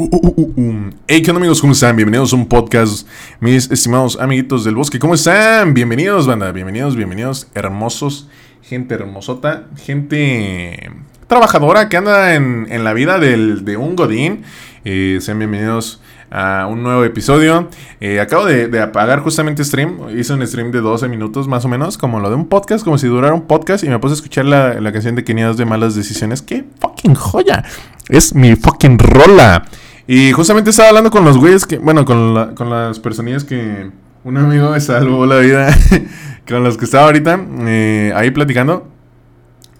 [0.00, 0.08] Uh,
[0.56, 1.60] uh, hey, ¿qué onda amigos?
[1.60, 1.94] ¿Cómo están?
[1.94, 3.06] Bienvenidos a un podcast,
[3.38, 4.98] mis estimados amiguitos del bosque.
[4.98, 5.74] ¿Cómo están?
[5.74, 6.50] Bienvenidos, banda.
[6.52, 8.26] Bienvenidos, bienvenidos, hermosos.
[8.62, 10.90] Gente hermosota, gente
[11.26, 14.42] trabajadora que anda en, la vida de un godín.
[14.86, 17.68] Eh, sean bienvenidos a un nuevo episodio.
[18.00, 20.18] Eh, acabo de, apagar justamente stream.
[20.18, 22.96] Hice un stream de 12 minutos más o menos, como lo de un podcast, como
[22.96, 23.84] si durara un podcast.
[23.84, 26.40] Y me puse a escuchar la, la canción de 500 de malas decisiones.
[26.40, 27.64] ¡Qué fucking joya!
[28.08, 29.66] Es mi fucking rola.
[30.12, 33.92] Y justamente estaba hablando con los güeyes que, bueno, con, con las personillas que
[34.24, 35.72] un amigo me salvó la vida,
[36.48, 38.88] con los que estaba ahorita eh, ahí platicando.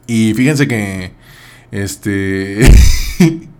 [0.06, 1.10] Y fíjense que,
[1.72, 2.60] este,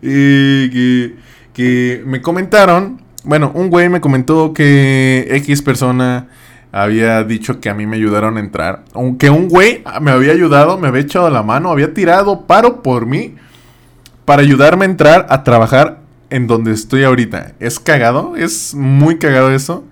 [0.00, 1.16] que,
[1.52, 6.28] que me comentaron, bueno, un güey me comentó que X persona
[6.70, 8.84] había dicho que a mí me ayudaron a entrar.
[8.94, 13.06] Aunque un güey me había ayudado, me había echado la mano, había tirado paro por
[13.06, 13.34] mí
[14.28, 17.54] para ayudarme a entrar a trabajar en donde estoy ahorita.
[17.60, 19.86] Es cagado, es muy cagado eso.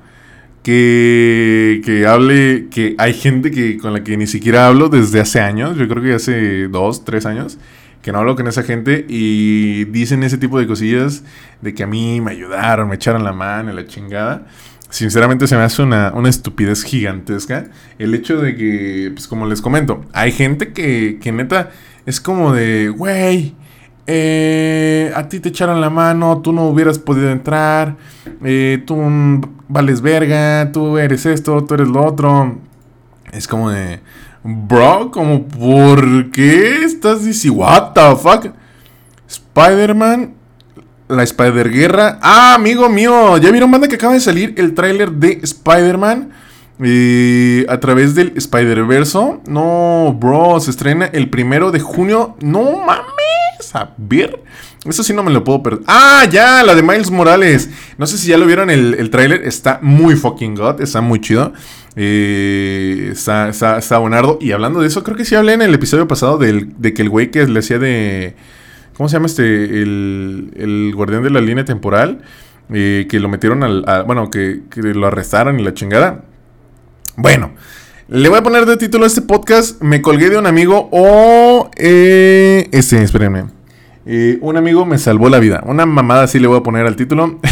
[0.62, 5.40] Que, que hable, que hay gente que con la que ni siquiera hablo desde hace
[5.40, 7.56] años, yo creo que hace dos, tres años,
[8.02, 11.22] que no hablo con esa gente y dicen ese tipo de cosillas
[11.62, 14.48] de que a mí me ayudaron, me echaron la mano, la chingada.
[14.90, 19.62] Sinceramente se me hace una, una estupidez gigantesca el hecho de que, pues como les
[19.62, 21.70] comento, hay gente que, que neta
[22.04, 23.54] es como de, güey,
[24.06, 27.96] eh, a ti te echaron la mano, tú no hubieras podido entrar,
[28.44, 28.96] eh, tú
[29.68, 32.58] vales verga, tú eres esto, tú eres lo otro.
[33.32, 34.00] Es como de,
[34.42, 38.52] bro, como, ¿por qué estás diciendo, what the fuck?
[39.28, 40.34] Spider-Man,
[41.08, 42.18] la Spider-Guerra.
[42.22, 46.30] Ah, amigo mío, ¿ya vieron, banda, que acaba de salir el tráiler de Spider-Man?
[46.82, 49.40] Eh, a través del Spider-Verso.
[49.46, 52.36] No, bro, se estrena el primero de junio.
[52.40, 54.42] No mames a ver.
[54.84, 55.82] Eso sí no me lo puedo perder.
[55.86, 57.70] Ah, ya, la de Miles Morales.
[57.98, 59.42] No sé si ya lo vieron el, el tráiler.
[59.44, 60.80] Está muy fucking god.
[60.80, 61.52] Está muy chido.
[61.96, 64.38] Eh, está, está, buenardo.
[64.40, 67.02] Y hablando de eso, creo que sí hablé en el episodio pasado del, de que
[67.02, 68.36] el güey que le hacía de...
[68.96, 69.42] ¿Cómo se llama este?
[69.82, 72.22] El, el guardián de la línea temporal.
[72.72, 73.84] Eh, que lo metieron al...
[74.06, 76.22] bueno, que lo arrestaron y la chingada.
[77.16, 77.52] Bueno.
[78.08, 79.82] Le voy a poner de título a este podcast.
[79.82, 81.68] Me colgué de un amigo o.
[81.76, 83.46] Eh, este, espérenme.
[84.04, 85.60] Eh, un amigo me salvó la vida.
[85.66, 87.40] Una mamada así le voy a poner al título.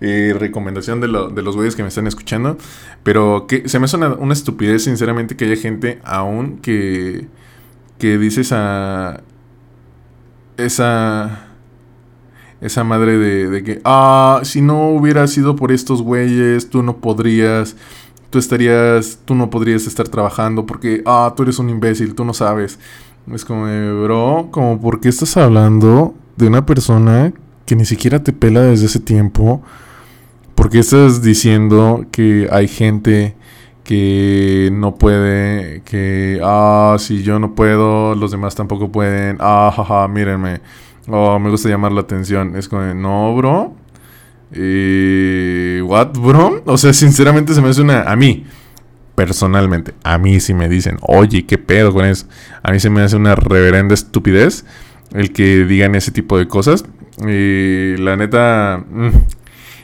[0.00, 2.58] Eh, recomendación de, los güeyes que me están escuchando.
[3.04, 7.26] Pero que se me hace una, estupidez, sinceramente, que haya gente aún que.
[7.98, 9.22] que dice esa.
[10.58, 11.46] esa.
[12.60, 13.80] esa madre de, de que.
[13.84, 17.76] Ah, si no hubiera sido por estos güeyes, tú no podrías
[18.34, 22.34] tú estarías, tú no podrías estar trabajando porque, ah, tú eres un imbécil, tú no
[22.34, 22.80] sabes.
[23.32, 23.66] Es como,
[24.02, 27.32] bro, como, ¿por qué estás hablando de una persona
[27.64, 29.62] que ni siquiera te pela desde ese tiempo?
[30.56, 33.36] ¿Por qué estás diciendo que hay gente
[33.84, 40.08] que no puede, que, ah, si yo no puedo, los demás tampoco pueden, ah, jaja,
[40.08, 40.60] mírenme,
[41.06, 42.56] oh, me gusta llamar la atención.
[42.56, 43.74] Es como, no, bro,
[44.54, 45.80] y.
[45.82, 46.62] ¿What, bro?
[46.66, 48.02] O sea, sinceramente se me hace una.
[48.02, 48.44] A mí,
[49.14, 52.26] personalmente, a mí si me dicen, oye, ¿qué pedo con eso?
[52.62, 54.64] A mí se me hace una reverenda estupidez
[55.12, 56.84] el que digan ese tipo de cosas.
[57.18, 58.84] Y la neta.
[58.90, 59.10] Mm,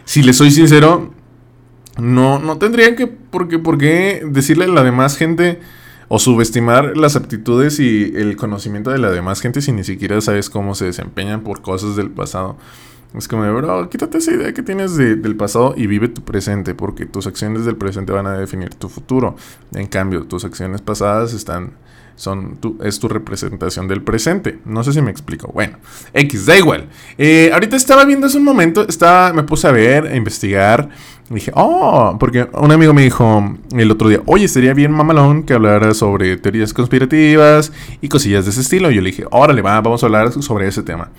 [0.05, 1.15] si le soy sincero,
[1.99, 3.07] no, no tendrían que.
[3.07, 5.61] Porque, ¿Por qué decirle a la demás gente
[6.09, 10.51] o subestimar las aptitudes y el conocimiento de la demás gente si ni siquiera sabes
[10.51, 12.57] cómo se desempeñan por cosas del pasado?
[13.15, 17.07] Es como, bro, quítate esa idea que tienes del pasado y vive tu presente, porque
[17.07, 19.35] tus acciones del presente van a definir tu futuro.
[19.75, 21.73] En cambio, tus acciones pasadas están,
[22.15, 24.61] son tu, es tu representación del presente.
[24.65, 25.51] No sé si me explico.
[25.53, 25.79] Bueno,
[26.15, 26.89] X, da igual.
[27.19, 30.89] Eh, ahorita estaba viendo hace un momento, estaba, me puse a ver, a investigar.
[31.31, 35.55] Dije, oh, porque un amigo me dijo el otro día, oye, sería bien mamalón que
[35.55, 38.89] hablara sobre teorías conspirativas y cosillas de ese estilo.
[38.91, 41.11] Y yo le dije, órale, va, vamos a hablar sobre ese tema.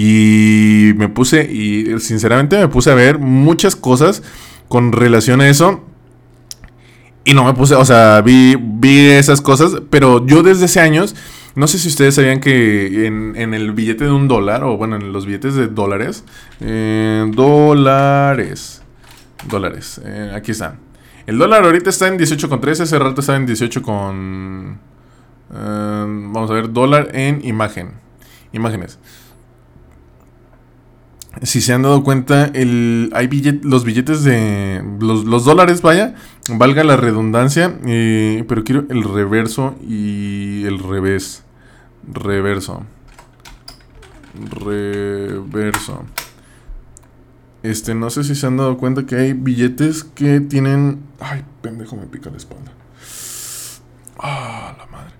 [0.00, 4.22] Y me puse, y sinceramente me puse a ver muchas cosas
[4.68, 5.82] con relación a eso.
[7.24, 11.16] Y no me puse, o sea, vi, vi esas cosas, pero yo desde hace años,
[11.56, 15.12] no sé si ustedes sabían que en, el billete de un dólar, o bueno, en
[15.12, 16.24] los billetes de dólares,
[16.60, 18.82] eh, dólares,
[19.48, 20.78] dólares, eh, aquí están.
[21.26, 24.78] El dólar ahorita está en 18,13, hace rato estaba en 18 con...
[25.52, 27.94] Eh, vamos a ver, dólar en imagen.
[28.52, 29.00] Imágenes
[31.42, 33.28] si se han dado cuenta, el, hay
[33.62, 34.82] los billetes de.
[35.00, 36.14] Los, dólares, vaya,
[36.48, 41.44] valga la redundancia, eh, pero quiero el reverso y el revés.
[42.12, 42.84] Reverso.
[44.64, 46.04] reverso.
[47.62, 51.00] Este, no sé si se han dado cuenta que hay billetes que tienen.
[51.20, 52.72] Ay, pendejo, me pica la espalda.
[54.18, 55.12] Ah, la madre.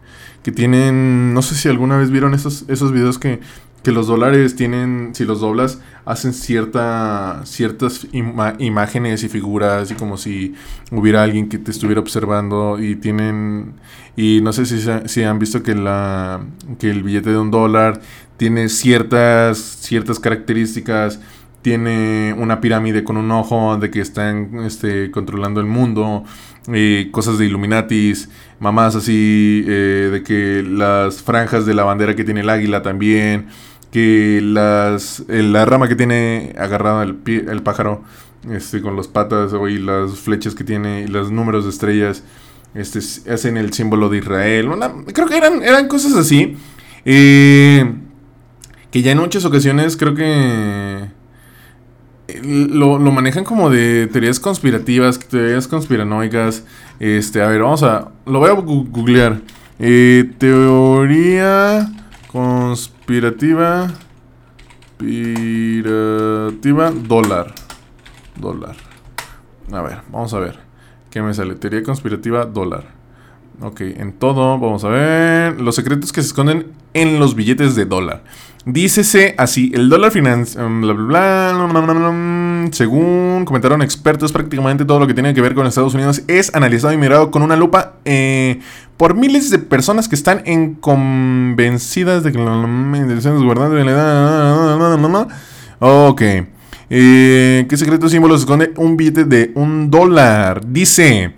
[0.42, 1.34] Que tienen.
[1.34, 3.40] No sé si alguna vez vieron esos, esos videos que,
[3.82, 5.10] que los dólares tienen.
[5.14, 9.90] Si los doblas, hacen cierta, ciertas imágenes y figuras.
[9.90, 10.54] Y como si
[10.90, 12.78] hubiera alguien que te estuviera observando.
[12.78, 13.74] Y tienen.
[14.16, 16.40] Y no sé si, si han visto que, la,
[16.78, 18.00] que el billete de un dólar
[18.36, 21.20] tiene ciertas, ciertas características
[21.62, 26.24] tiene una pirámide con un ojo de que están este, controlando el mundo,
[26.72, 28.28] eh, cosas de Illuminatis,
[28.60, 33.48] mamás así, eh, de que las franjas de la bandera que tiene el águila también,
[33.90, 38.02] que las, la rama que tiene agarrada el, el pájaro
[38.50, 42.22] este, con las patas y las flechas que tiene y los números de estrellas
[42.74, 43.00] este,
[43.32, 44.68] hacen el símbolo de Israel.
[45.12, 46.56] creo que eran, eran cosas así.
[47.04, 47.94] Eh,
[48.90, 51.08] que ya en muchas ocasiones creo que
[52.28, 56.64] lo, manejan como de teorías conspirativas, teorías conspiranoicas.
[57.00, 58.10] Este, a ver, vamos a.
[58.26, 59.40] Lo voy a googlear.
[59.78, 61.88] Eh, teoría
[62.30, 63.92] conspirativa.
[64.98, 66.90] Pirativa.
[66.90, 67.54] Dólar.
[68.36, 68.76] Dólar.
[69.72, 70.58] A ver, vamos a ver.
[71.10, 71.54] ¿Qué me sale?
[71.54, 72.84] Teoría conspirativa, dólar.
[73.60, 75.60] Ok, en todo, vamos a ver.
[75.60, 78.22] Los secretos que se esconden en los billetes de dólar.
[78.70, 85.14] Dícese así, el dólar financiero, bla, bla, bla, según comentaron expertos, prácticamente todo lo que
[85.14, 88.60] tiene que ver con Estados Unidos es analizado y mirado con una lupa eh,
[88.98, 92.38] por miles de personas que están en convencidas de que
[95.78, 96.22] Ok.
[96.90, 100.60] Eh, ¿Qué secretos símbolos esconde un billete de un dólar?
[100.66, 101.32] Dice...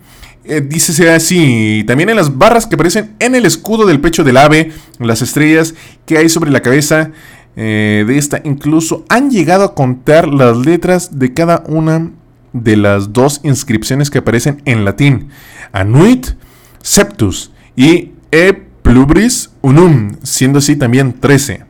[0.50, 4.37] Eh, dícese así, también en las barras que aparecen en el escudo del pecho del
[4.37, 5.76] ave, las estrellas
[6.06, 7.12] que hay sobre la cabeza
[7.55, 12.11] eh, de esta, incluso han llegado a contar las letras de cada una
[12.52, 15.29] de las dos inscripciones que aparecen en latín,
[15.70, 16.31] Anuit
[16.82, 18.52] Septus y E
[18.82, 21.69] Plubris Unum, siendo así también 13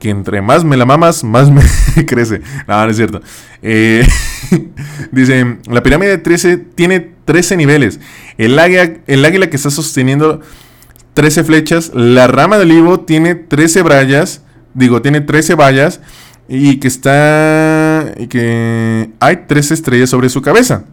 [0.00, 1.62] que entre más me la mamas, más me
[2.06, 2.40] crece.
[2.66, 3.20] No, no es cierto.
[3.62, 4.04] Eh,
[5.12, 8.00] dice, la pirámide 13 tiene 13 niveles.
[8.38, 10.40] El águila, el águila que está sosteniendo
[11.14, 11.92] 13 flechas.
[11.94, 14.42] La rama del olivo tiene 13 brayas.
[14.72, 16.00] Digo, tiene 13 vallas.
[16.48, 18.12] Y que está...
[18.16, 20.84] Y que hay 13 estrellas sobre su cabeza.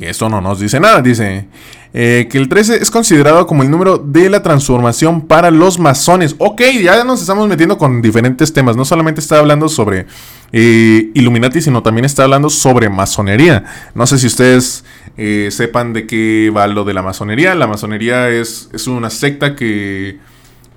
[0.00, 1.02] Que esto no nos dice nada.
[1.02, 1.46] Dice...
[1.92, 6.36] Eh, que el 13 es considerado como el número de la transformación para los masones.
[6.38, 8.76] Ok, ya nos estamos metiendo con diferentes temas.
[8.76, 10.06] No solamente está hablando sobre
[10.52, 13.64] eh, Illuminati, sino también está hablando sobre masonería.
[13.94, 14.84] No sé si ustedes
[15.16, 17.56] eh, sepan de qué va lo de la masonería.
[17.56, 20.18] La masonería es, es una secta que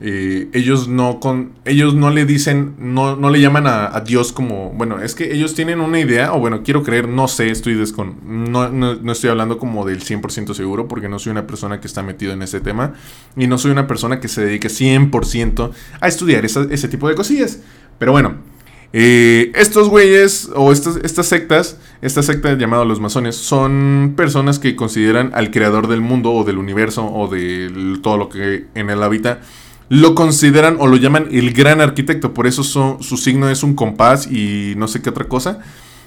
[0.01, 4.99] ellos no con ellos no le dicen no, no le llaman a, Dios como bueno
[4.99, 8.69] es que ellos tienen una idea o bueno quiero creer no sé estoy descon no,
[8.69, 12.33] no, estoy hablando como del 100% seguro porque no soy una persona que está metido
[12.33, 12.95] en ese tema
[13.37, 17.61] y no soy una persona que se dedique 100% a estudiar ese tipo de cosillas.
[17.97, 18.53] Pero bueno
[18.95, 24.75] eh, estos güeyes o estas, estas sectas, esta secta llamada los masones, son personas que
[24.75, 29.01] consideran al creador del mundo o del universo o de todo lo que en él
[29.01, 29.41] habita
[29.89, 32.33] lo consideran o lo llaman el gran arquitecto.
[32.33, 35.59] Por eso su signo es un compás y no sé qué otra cosa.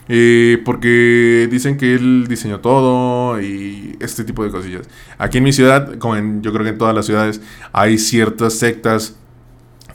[0.09, 4.89] Eh, porque dicen que él diseñó todo y este tipo de cosillas.
[5.19, 7.41] Aquí en mi ciudad, como en, yo creo que en todas las ciudades,
[7.73, 9.17] hay ciertas sectas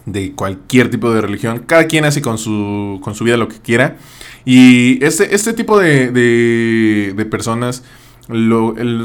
[0.05, 1.63] de cualquier tipo de religión.
[1.65, 3.97] Cada quien hace con su, con su vida lo que quiera.
[4.43, 7.83] Y este, este tipo de, de, de personas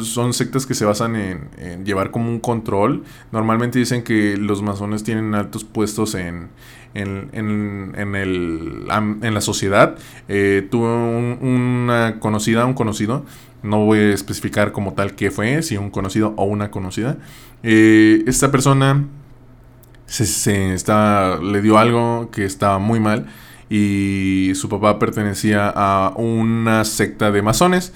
[0.04, 3.04] son sectas que se basan en, llevar como un control.
[3.33, 6.49] Normalmente dicen que los masones tienen altos puestos en,
[6.95, 8.87] en, en, el,
[9.23, 9.97] en la sociedad.
[10.28, 13.25] Eh, tuve una conocida, un conocido,
[13.62, 17.18] no voy a especificar como tal qué fue, si un conocido o una conocida.
[17.62, 19.04] Eh, esta persona
[20.06, 23.26] se, se está, le dio algo que estaba muy mal
[23.68, 27.92] y su papá pertenecía a una secta de masones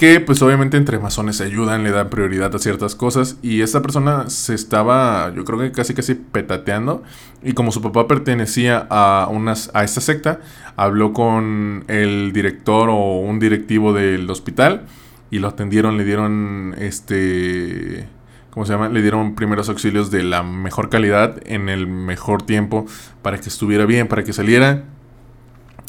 [0.00, 3.82] que pues obviamente entre masones se ayudan, le dan prioridad a ciertas cosas y esta
[3.82, 7.02] persona se estaba, yo creo que casi casi petateando
[7.42, 10.40] y como su papá pertenecía a, unas, a esta secta,
[10.76, 14.86] habló con el director o un directivo del hospital
[15.30, 18.08] y lo atendieron, le dieron este...
[18.48, 18.88] ¿Cómo se llama?
[18.88, 22.86] Le dieron primeros auxilios de la mejor calidad en el mejor tiempo
[23.22, 24.82] para que estuviera bien, para que saliera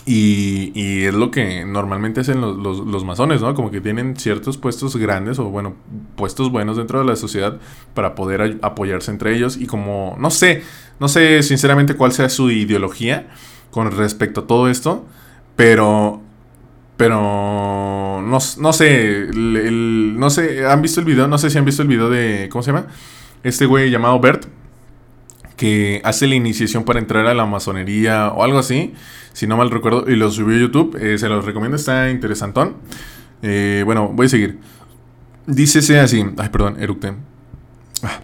[0.05, 3.53] y, y, es lo que normalmente hacen los, los, masones, ¿no?
[3.53, 5.75] Como que tienen ciertos puestos grandes o, bueno,
[6.15, 7.59] puestos buenos dentro de la sociedad
[7.93, 9.57] para poder apoyarse entre ellos.
[9.57, 10.63] Y como, no sé,
[10.99, 13.27] No sé sinceramente cuál sea su ideología
[13.71, 15.05] con respecto a todo esto,
[15.55, 16.21] pero
[17.01, 21.27] pero no, no sé, no sé, ¿han visto el video?
[21.27, 22.85] No sé si han visto el video de, ¿cómo se llama?
[23.43, 24.45] Este güey llamado Bert,
[25.61, 28.95] que hace la iniciación para entrar a la masonería o algo así,
[29.31, 32.77] si no mal recuerdo, y lo subió a YouTube, eh, se los recomiendo, está interesantón.
[33.43, 34.57] Eh, bueno, voy a seguir.
[35.45, 37.13] Dícese así, ay perdón, eructé.
[38.01, 38.21] Ah.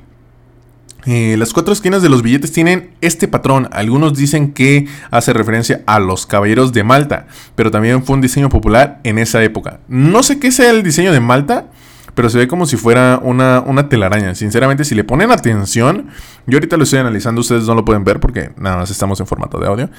[1.06, 3.70] Eh, las cuatro esquinas de los billetes tienen este patrón.
[3.72, 8.50] Algunos dicen que hace referencia a los caballeros de Malta, pero también fue un diseño
[8.50, 9.80] popular en esa época.
[9.88, 11.70] No sé qué sea el diseño de Malta,
[12.18, 14.34] pero se ve como si fuera una, una telaraña.
[14.34, 16.08] Sinceramente, si le ponen atención,
[16.48, 19.28] yo ahorita lo estoy analizando, ustedes no lo pueden ver porque nada más estamos en
[19.28, 19.90] formato de audio.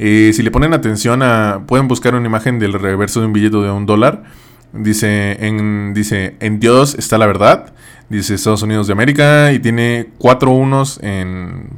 [0.00, 3.58] Eh, si le ponen atención a, pueden buscar una imagen del reverso de un billete
[3.58, 4.24] de un dólar.
[4.72, 7.72] Dice en, dice, en Dios está la verdad
[8.08, 11.70] dice Estados Unidos de América y tiene cuatro unos en,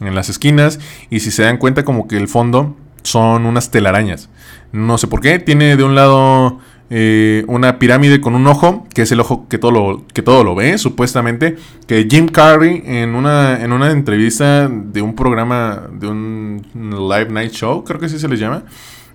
[0.00, 4.28] en las esquinas y si se dan cuenta como que el fondo son unas telarañas.
[4.72, 6.58] No sé por qué, tiene de un lado
[6.90, 10.44] eh, una pirámide con un ojo, que es el ojo que todo lo, que todo
[10.44, 11.56] lo ve, supuestamente.
[11.86, 17.52] Que Jim Carrey en una, en una entrevista de un programa, de un live night
[17.52, 18.64] show, creo que así se les llama,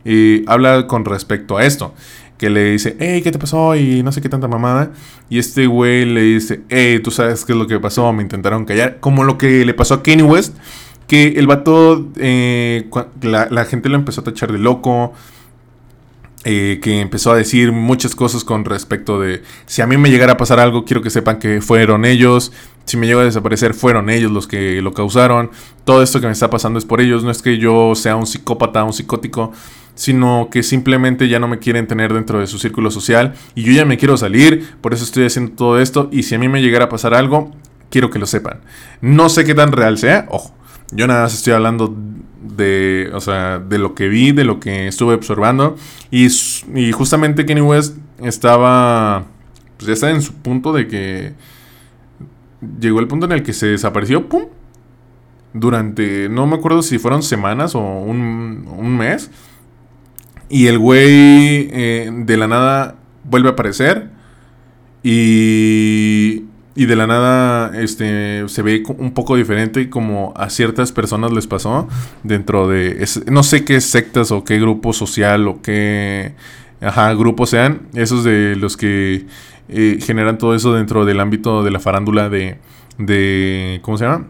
[0.04, 1.94] y habla con respecto a esto
[2.40, 3.76] que le dice, hey, ¿qué te pasó?
[3.76, 4.94] Y no sé qué tanta mamada.
[5.30, 8.64] Y este güey le dice, hey, tú sabes qué es lo que pasó, me intentaron
[8.64, 9.00] callar.
[9.02, 10.56] Como lo que le pasó a Kanye West,
[11.06, 12.90] que el vato, eh,
[13.22, 15.14] la, gente lo empezó a tachar de loco.
[16.46, 20.34] Eh, que empezó a decir muchas cosas con respecto de si a mí me llegara
[20.34, 22.54] a pasar algo, quiero que sepan que fueron ellos.
[22.86, 25.52] Si me llega a desaparecer, fueron ellos los que lo causaron.
[25.84, 27.26] Todo esto que me está pasando es por ellos.
[27.26, 29.52] No es que yo sea un psicópata, un psicótico
[30.00, 33.74] sino que simplemente ya no me quieren tener dentro de su círculo social y yo
[33.74, 36.62] ya me quiero salir, por eso estoy haciendo todo esto y si a mí me
[36.62, 37.52] llegara a pasar algo,
[37.90, 38.62] quiero que lo sepan.
[39.02, 40.56] No sé qué tan real sea, ojo,
[40.92, 41.94] yo nada más estoy hablando
[42.42, 45.76] de, o sea, de lo que vi, de lo que estuve observando
[46.12, 46.28] y,
[46.76, 49.26] y justamente Kenny West estaba,
[49.78, 51.34] pues ya está en su punto de que
[52.80, 54.46] llegó el punto en el que se desapareció, ¡pum!
[55.54, 59.32] Durante, no me acuerdo si fueron semanas o un, un mes
[60.50, 64.10] y el güey eh, de la nada vuelve a aparecer.
[65.04, 66.46] Y,
[66.80, 71.46] y de la nada este, se ve un poco diferente como a ciertas personas les
[71.46, 71.90] pasó
[72.24, 73.06] dentro de...
[73.30, 76.36] no sé qué sectas o qué grupo social o qué
[76.80, 77.82] ajá, grupo sean.
[77.96, 79.26] Esos de los que
[79.68, 82.60] eh, generan todo eso dentro del ámbito de la farándula de...
[82.98, 84.28] de ¿Cómo se llama?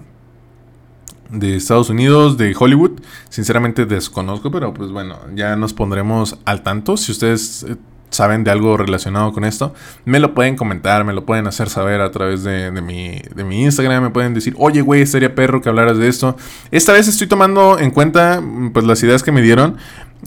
[1.30, 3.00] de Estados Unidos, de Hollywood.
[3.30, 6.98] Sinceramente desconozco, pero pues bueno, ya nos pondremos al tanto.
[6.98, 7.76] Si ustedes eh,
[8.10, 9.74] saben de algo relacionado con esto,
[10.06, 13.64] me lo pueden comentar, me lo pueden hacer saber a través de, mi, de mi
[13.64, 14.04] Instagram.
[14.04, 16.36] Me pueden decir, oye, güey, estaría perro que hablaras de esto.
[16.72, 18.42] Esta vez estoy tomando en cuenta
[18.74, 19.78] pues las ideas que me dieron.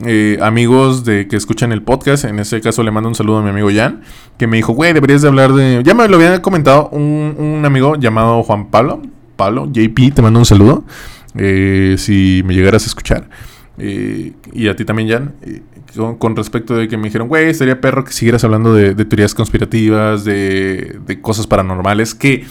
[0.06, 3.42] Eh, amigos de que escuchan el podcast, en este caso le mando un saludo a
[3.42, 4.02] mi amigo Jan,
[4.38, 5.82] que me dijo, güey, deberías de hablar de...
[5.84, 9.02] Ya me lo había comentado un, un amigo llamado Juan Pablo,
[9.36, 10.84] Pablo, JP, te mando un saludo.
[11.34, 13.28] Eh, si me llegaras a escuchar.
[13.82, 15.34] Y a ti también, Jan.
[16.18, 20.24] Con, respecto de que me dijeron, güey, sería perro que siguieras hablando de, teorías conspirativas,
[20.24, 22.44] de, cosas paranormales, que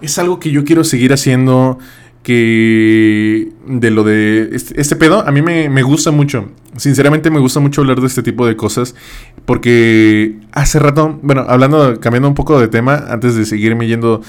[0.00, 1.78] es algo que yo quiero seguir haciendo.
[2.22, 6.48] Que de lo de este, este pedo, a mí me, me, gusta mucho.
[6.76, 8.96] Sinceramente me gusta mucho hablar de este tipo de cosas.
[9.44, 14.22] Porque hace rato, bueno, hablando, cambiando un poco de tema, antes de seguirme yendo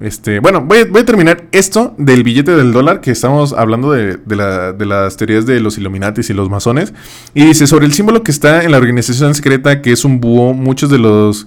[0.00, 5.16] este, bueno, voy a, terminar esto del billete del dólar, que estamos hablando de, las
[5.16, 6.92] teorías de los Illuminatis y los masones.
[7.34, 10.54] Y dice, sobre el símbolo que está en la organización secreta, que es un búho,
[10.54, 11.46] muchos de los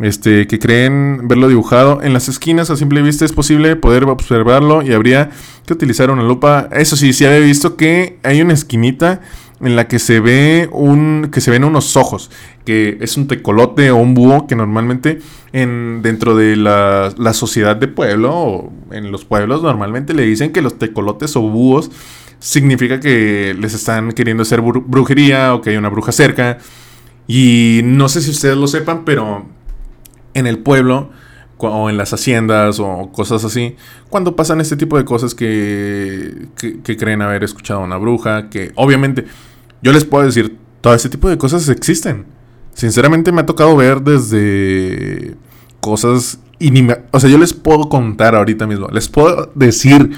[0.00, 4.82] este, que creen verlo dibujado en las esquinas a simple vista es posible poder observarlo
[4.82, 5.30] y habría
[5.64, 6.68] que utilizar una lupa.
[6.72, 9.20] Eso sí, sí había visto que hay una esquinita
[9.60, 12.30] en la que se ve un que se ven unos ojos,
[12.64, 15.20] que es un tecolote o un búho que normalmente
[15.52, 20.52] en dentro de la, la sociedad de pueblo o en los pueblos normalmente le dicen
[20.52, 21.90] que los tecolotes o búhos
[22.38, 26.58] significa que les están queriendo hacer brujería o que hay una bruja cerca.
[27.26, 29.46] Y no sé si ustedes lo sepan, pero
[30.34, 31.10] en el pueblo
[31.58, 33.76] o en las haciendas o cosas así,
[34.10, 38.72] cuando pasan este tipo de cosas que, que, creen haber escuchado a una bruja, que
[38.74, 39.24] obviamente
[39.82, 42.26] yo les puedo decir, todo este tipo de cosas existen.
[42.74, 45.34] Sinceramente me ha tocado ver desde
[45.80, 46.38] cosas
[47.12, 50.10] O sea, yo les puedo contar ahorita mismo, les puedo decir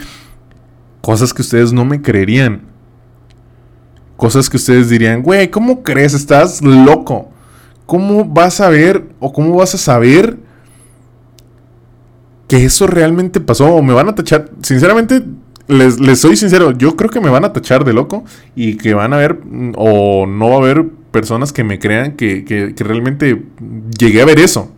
[1.00, 2.62] cosas que ustedes no me creerían.
[4.16, 6.12] Cosas que ustedes dirían, güey, ¿cómo crees?
[6.12, 7.30] Estás loco.
[7.88, 10.38] ¿cómo vas a ver o cómo vas a saber
[12.48, 13.74] que eso realmente pasó?
[13.74, 14.50] O me van a tachar.
[14.62, 15.22] Sinceramente,
[15.68, 18.24] les, les soy sincero, yo creo que me van a tachar de loco
[18.56, 22.12] y que van a haber, mm, o no va a haber personas que me crean
[22.12, 23.44] que, que, que realmente
[23.98, 24.72] llegué a ver eso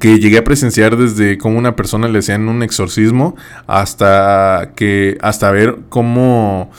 [0.00, 3.36] que llegué a presenciar desde cómo una persona le hacían un exorcismo
[3.68, 6.70] hasta que hasta ver cómo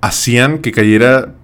[0.00, 1.34] hacían que cayera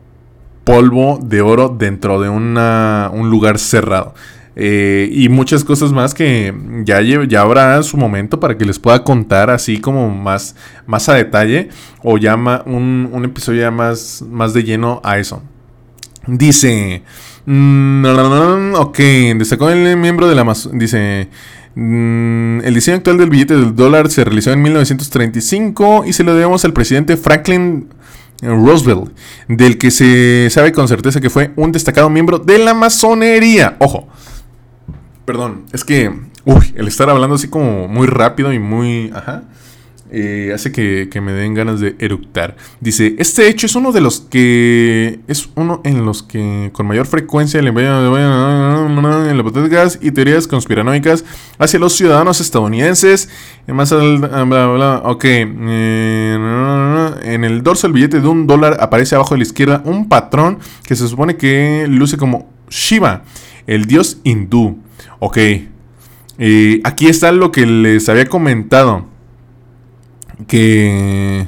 [0.65, 4.15] polvo de oro dentro de una, un lugar cerrado.
[4.59, 9.05] Eh, y muchas cosas más que ya, ya habrá su momento para que les pueda
[9.05, 11.69] contar así como más, más a detalle
[12.03, 15.43] o llama un, un episodio ya más, más de lleno a eso.
[16.27, 17.03] Dice,
[17.45, 18.99] mm, ok,
[19.37, 21.29] destacó el miembro de la Dice,
[21.75, 26.35] mm, el diseño actual del billete del dólar se realizó en 1935 y se lo
[26.35, 27.89] debemos al presidente Franklin
[28.43, 29.13] Roosevelt,
[29.49, 33.77] del que se sabe con certeza que fue un destacado miembro de la masonería.
[33.79, 34.09] Ojo,
[35.27, 36.11] perdón, es que,
[36.45, 39.43] uy, el estar hablando así como muy rápido y muy, ajá,
[40.11, 42.57] eh, hace que, me den ganas de eructar.
[42.81, 45.19] Dice, este hecho es uno de los que...
[45.27, 51.25] Es uno en los que con mayor frecuencia le en las gas y teorías conspiranoicas
[51.59, 53.29] hacia los ciudadanos estadounidenses.
[53.67, 55.25] Más ok.
[55.25, 56.37] Eh,
[57.25, 60.61] en el dorso del billete de un dólar aparece abajo de la izquierda un patrón
[60.87, 63.25] que se supone que luce como Shiva,
[63.67, 64.86] el dios hindú.
[65.19, 65.39] Ok.
[66.39, 69.07] Eh, aquí está lo que les había comentado
[70.47, 71.47] que,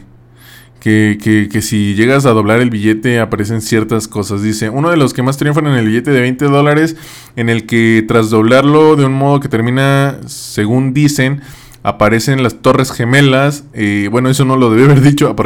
[0.80, 4.42] que, que, si llegas a doblar el billete aparecen ciertas cosas.
[4.42, 6.96] Dice, uno de los que más triunfan en el billete de 20 dólares,
[7.36, 11.42] en el que tras doblarlo de un modo que termina, según dicen,
[11.82, 13.64] aparecen las torres gemelas.
[13.74, 15.36] y bueno, eso no lo debe haber dicho.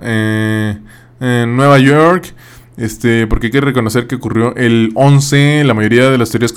[0.00, 0.78] Eh,
[1.20, 2.34] en Nueva York.
[2.76, 5.64] Este, porque hay que reconocer que ocurrió el 11.
[5.64, 6.52] La mayoría de las teorías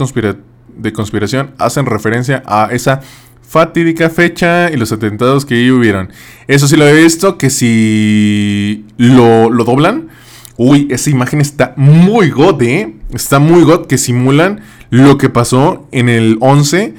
[0.77, 3.01] de conspiración hacen referencia a esa
[3.47, 6.09] fatídica fecha y los atentados que ahí hubieron.
[6.47, 10.09] Eso sí lo he visto, que si lo, doblan,
[10.57, 12.95] uy, esa imagen está muy god, ¿eh?
[13.13, 16.95] Está muy god que simulan lo que pasó en el 11.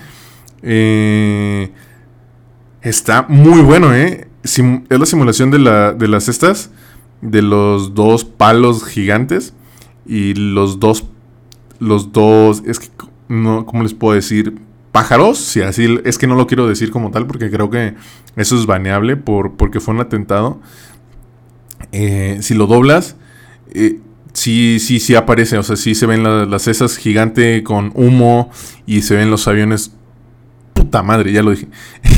[0.63, 1.71] Eh,
[2.83, 4.29] está muy bueno, ¿eh?
[4.43, 4.59] es
[5.01, 6.71] la simulación de, la, de las estas,
[7.21, 9.55] de los dos palos gigantes
[10.07, 11.05] y los dos,
[11.81, 12.89] los dos, es que,
[13.29, 14.55] no, ¿cómo les puedo decir?
[14.97, 17.95] pájaros, si así es que no lo quiero decir como tal porque creo que
[18.35, 20.59] eso es baneable por, porque fue un atentado.
[21.93, 23.17] Eh, si lo doblas,
[23.75, 24.01] eh,
[24.33, 28.51] sí, sí, sí aparece, o sea, sí se ven las cesas gigante con humo
[28.87, 29.93] y se ven los aviones.
[30.73, 31.69] Puta madre, ya lo dije.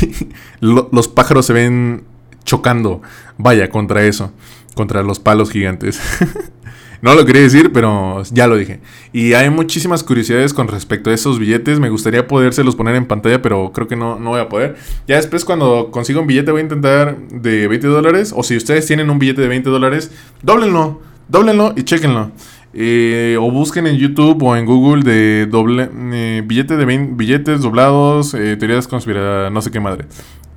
[0.61, 2.05] los pájaros se ven
[2.45, 3.01] chocando,
[3.37, 4.31] vaya, contra eso,
[4.73, 5.99] contra los palos gigantes.
[7.01, 8.81] No lo quería decir, pero ya lo dije.
[9.13, 11.79] Y hay muchísimas curiosidades con respecto a esos billetes.
[11.79, 14.75] Me gustaría podérselos poner en pantalla, pero creo que no, no voy a poder.
[15.07, 18.33] Ya después cuando consiga un billete voy a intentar de 20 dólares.
[18.35, 22.31] O si ustedes tienen un billete de 20 dólares, doblenlo, doblenlo y chequenlo.
[22.73, 28.35] Eh, o busquen en YouTube o en Google de doble eh, billete de billetes doblados,
[28.35, 30.05] eh, teorías conspiradas, no sé qué madre.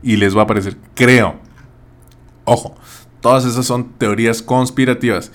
[0.02, 1.36] Y les va a aparecer, creo.
[2.44, 2.74] Ojo,
[3.20, 5.30] todas esas son teorías conspirativas.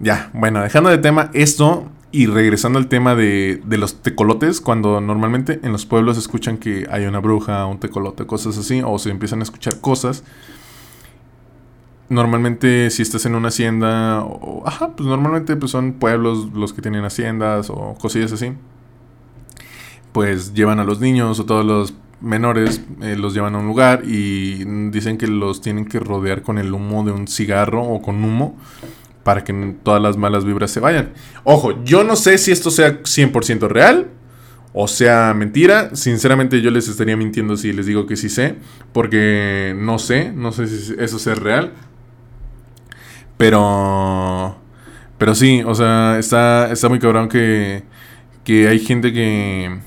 [0.00, 5.60] Ya, bueno, dejando de tema esto y regresando al tema de, los tecolotes, cuando normalmente
[5.62, 9.40] en los pueblos escuchan que hay una bruja, un tecolote, cosas así, o se empiezan
[9.40, 10.22] a escuchar cosas.
[12.08, 16.80] Normalmente si estás en una hacienda, o, ajá, pues normalmente pues son pueblos los que
[16.80, 18.52] tienen haciendas o cosillas así.
[20.12, 24.02] Pues llevan a los niños o todos los menores, eh, los llevan a un lugar
[24.04, 28.24] y dicen que los tienen que rodear con el humo de un cigarro o con
[28.24, 28.56] humo
[29.28, 31.12] para que todas las malas vibras se vayan.
[31.44, 34.08] Ojo, yo no sé si esto sea 100% real
[34.72, 35.94] o sea mentira.
[35.94, 38.54] Sinceramente yo les estaría mintiendo si les digo que sí sé,
[38.94, 41.74] porque no sé, no sé si eso sea real.
[43.36, 44.56] Pero
[45.18, 47.82] pero sí, o sea, está está muy cabrón que
[48.44, 49.78] que hay gente que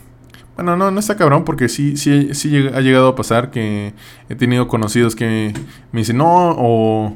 [0.55, 3.95] bueno, no, no está cabrón porque sí, sí, sí ha llegado a pasar que
[4.29, 5.51] he tenido conocidos que
[5.91, 7.15] me dicen, no, o...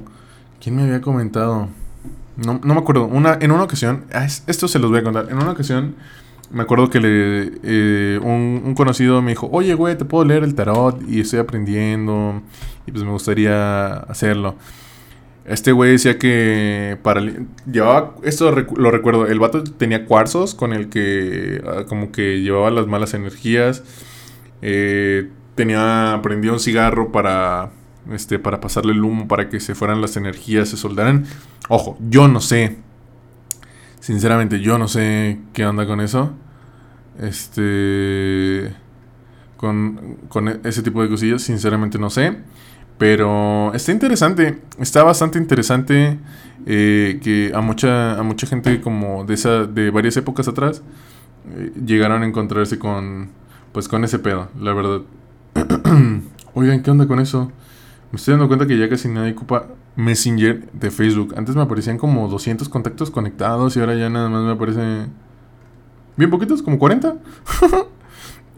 [0.59, 1.69] ¿Quién me había comentado?
[2.37, 3.05] No, me acuerdo.
[3.05, 5.27] Una, en una ocasión, ah, esto se los voy a contar.
[5.29, 5.95] En una ocasión,
[6.51, 10.55] me acuerdo que le, eh, un, conocido me dijo, oye, güey, te puedo leer el
[10.55, 12.41] tarot y estoy aprendiendo
[12.85, 14.55] y pues me gustaría hacerlo.
[15.45, 17.21] Este güey decía que para
[17.71, 22.71] llevaba esto lo recuerdo, el vato tenía cuarzos con el que ah, como que llevaba
[22.71, 23.83] las malas energías.
[24.61, 27.71] Eh, tenía prendió un cigarro para
[28.11, 31.25] este, para pasarle el humo, para que se fueran las energías, se soldaran.
[31.69, 32.77] Ojo, yo no sé.
[33.99, 36.31] Sinceramente, yo no sé qué onda con eso.
[37.19, 38.73] Este.
[39.57, 42.37] Con, con ese tipo de cosillas, sinceramente no sé.
[42.97, 46.17] Pero está interesante, está bastante interesante
[46.65, 50.81] eh, que a mucha, a mucha gente como de, esa, de varias épocas atrás
[51.49, 53.29] eh, llegaron a encontrarse con,
[53.73, 55.01] pues con ese pedo, la verdad.
[56.53, 57.51] Oigan, ¿qué onda con eso?
[58.15, 61.33] Me estoy dando cuenta que ya casi nadie ocupa Messenger de Facebook.
[61.35, 65.07] Antes me aparecían como 200 contactos conectados y ahora ya nada más me aparece...
[66.15, 67.17] Bien poquitos, como 40.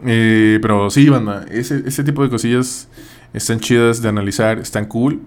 [0.06, 2.88] Eh, pero sí, banda, ese, ese tipo de cosillas
[3.32, 5.20] están chidas de analizar, están cool.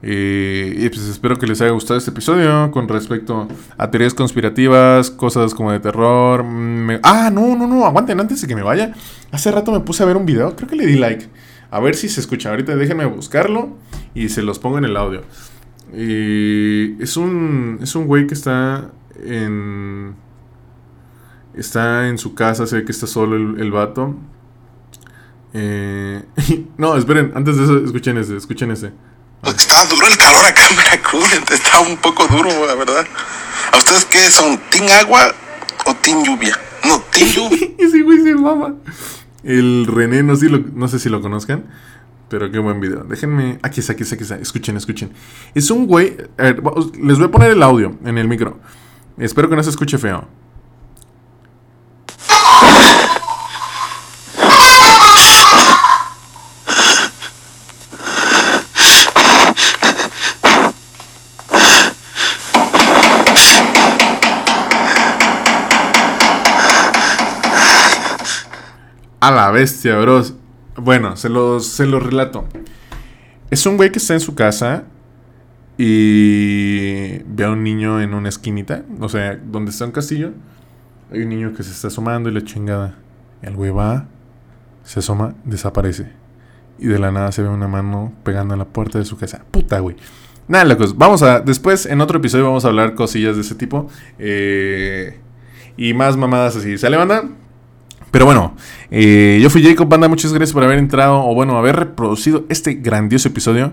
[0.00, 5.10] Eh, y pues espero que les haya gustado este episodio con respecto a teorías conspirativas,
[5.10, 6.44] cosas como de terror.
[7.02, 8.94] Ah, no, no, no, aguanten antes de que me vaya.
[9.32, 11.28] Hace rato me puse a ver un video, creo que le di like.
[11.72, 12.50] A ver si se escucha.
[12.50, 13.76] Ahorita déjenme buscarlo
[14.14, 15.22] y se los pongo en el audio.
[15.92, 18.92] es un, es un güey que está
[19.24, 20.14] en
[21.54, 24.14] Está en su casa, se ve que está solo el, el vato.
[25.52, 26.22] Eh,
[26.78, 28.92] no, esperen, antes de eso, escuchen ese, escuchen ese.
[29.44, 33.06] Está duro el calor acá en Veracruz, está un poco duro, la verdad.
[33.72, 34.58] ¿A ustedes qué son?
[34.70, 35.34] ¿Team agua
[35.84, 36.58] o team lluvia?
[36.84, 37.68] No, team lluvia.
[37.78, 38.74] Ese güey se mama.
[39.44, 41.64] El René, no sé, si lo, no sé si lo conozcan,
[42.28, 43.04] pero qué buen video.
[43.04, 43.58] Déjenme.
[43.62, 44.36] Aquí está, aquí está, aquí está.
[44.36, 45.10] Escuchen, escuchen.
[45.54, 46.16] Es un güey.
[46.38, 48.58] les voy a poner el audio en el micro.
[49.18, 50.26] Espero que no se escuche feo.
[69.22, 70.34] A la bestia, bros.
[70.74, 72.44] Bueno, se los, se los relato.
[73.52, 74.82] Es un güey que está en su casa
[75.78, 80.32] y ve a un niño en una esquinita, o sea, donde está un castillo.
[81.12, 82.96] Hay un niño que se está asomando y la chingada.
[83.42, 84.08] El güey va,
[84.82, 86.10] se asoma, desaparece.
[86.80, 89.44] Y de la nada se ve una mano pegando en la puerta de su casa.
[89.52, 89.94] Puta, güey.
[90.48, 90.98] Nada, locos.
[90.98, 91.38] Vamos a.
[91.38, 93.88] Después, en otro episodio, vamos a hablar cosillas de ese tipo.
[94.18, 95.20] Eh,
[95.76, 96.76] y más mamadas así.
[96.76, 97.22] ¿Sale, banda?
[98.12, 98.54] Pero bueno,
[98.90, 102.74] eh, yo fui Jacob Banda, muchas gracias por haber entrado o bueno, haber reproducido este
[102.74, 103.72] grandioso episodio.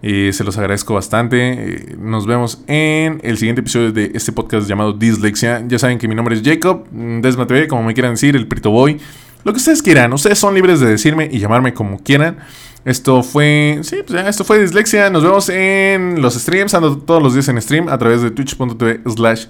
[0.00, 1.52] Eh, se los agradezco bastante.
[1.52, 5.62] Eh, nos vemos en el siguiente episodio de este podcast llamado Dislexia.
[5.68, 8.70] Ya saben que mi nombre es Jacob, mm, Desma como me quieran decir, el Prito
[8.70, 8.98] Boy.
[9.44, 12.38] Lo que ustedes quieran, ustedes son libres de decirme y llamarme como quieran.
[12.86, 15.10] Esto fue, sí, pues ya, esto fue Dislexia.
[15.10, 19.00] Nos vemos en los streams, ando todos los días en stream a través de twitch.tv
[19.14, 19.46] slash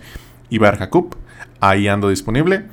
[0.51, 1.15] Ibarjacup.
[1.61, 2.65] Ahí ando disponible.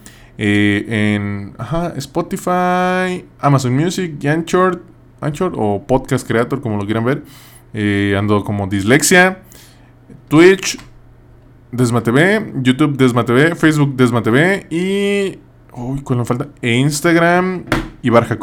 [0.43, 1.53] Eh, en
[1.97, 4.81] Spotify, Amazon Music, Anchor,
[5.21, 7.23] Anchor o Podcast Creator, como lo quieran ver.
[7.75, 9.43] Eh, ando como Dislexia,
[10.29, 10.79] Twitch,
[11.71, 15.37] TV, YouTube TV, Facebook TV y.
[15.73, 16.47] Uy, ¿cuál me falta?
[16.59, 17.65] E Instagram
[18.01, 18.39] y Barja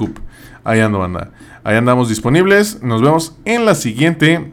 [0.63, 1.33] Ahí ando, banda.
[1.65, 2.81] Ahí andamos disponibles.
[2.81, 4.53] Nos vemos en la siguiente.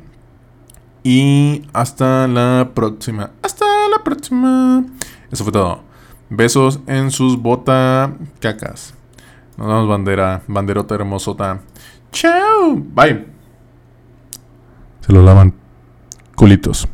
[1.04, 3.30] Y hasta la próxima.
[3.44, 4.84] Hasta la próxima.
[5.32, 5.85] Eso fue todo.
[6.36, 8.94] Besos en sus botacacas.
[9.58, 11.62] Nos vemos, bandera, banderota hermosota.
[12.12, 12.76] Chao.
[12.76, 13.26] Bye.
[15.02, 15.54] Se lo lavan
[16.36, 16.88] culitos.